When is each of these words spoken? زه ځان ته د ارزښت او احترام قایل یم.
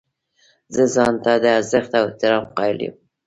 زه 0.75 0.83
ځان 0.95 1.13
ته 1.23 1.31
د 1.43 1.45
ارزښت 1.57 1.91
او 1.97 2.03
احترام 2.09 2.45
قایل 2.57 2.79
یم. 2.85 2.95